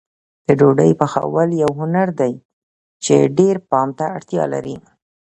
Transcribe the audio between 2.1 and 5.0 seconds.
دی چې ډېر پام ته اړتیا لري.